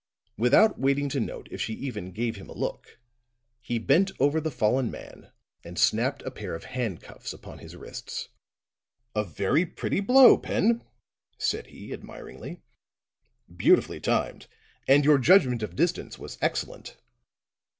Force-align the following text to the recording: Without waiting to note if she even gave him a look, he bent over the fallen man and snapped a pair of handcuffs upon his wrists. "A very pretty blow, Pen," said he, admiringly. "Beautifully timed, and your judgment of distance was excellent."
Without 0.35 0.79
waiting 0.79 1.09
to 1.09 1.19
note 1.19 1.47
if 1.51 1.61
she 1.61 1.73
even 1.75 2.11
gave 2.11 2.35
him 2.35 2.49
a 2.49 2.57
look, 2.57 2.97
he 3.59 3.77
bent 3.77 4.09
over 4.19 4.41
the 4.41 4.49
fallen 4.49 4.89
man 4.89 5.31
and 5.63 5.77
snapped 5.77 6.23
a 6.23 6.31
pair 6.31 6.55
of 6.55 6.63
handcuffs 6.63 7.33
upon 7.33 7.59
his 7.59 7.75
wrists. 7.75 8.29
"A 9.13 9.23
very 9.23 9.63
pretty 9.63 9.99
blow, 9.99 10.39
Pen," 10.39 10.83
said 11.37 11.67
he, 11.67 11.93
admiringly. 11.93 12.63
"Beautifully 13.55 13.99
timed, 13.99 14.47
and 14.87 15.05
your 15.05 15.19
judgment 15.19 15.61
of 15.61 15.75
distance 15.75 16.17
was 16.17 16.39
excellent." 16.41 16.97